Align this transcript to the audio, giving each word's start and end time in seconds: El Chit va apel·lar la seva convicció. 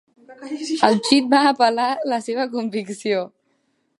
El 0.87 0.97
Chit 1.07 1.27
va 1.33 1.41
apel·lar 1.51 1.87
la 2.13 2.21
seva 2.29 2.49
convicció. 2.57 3.23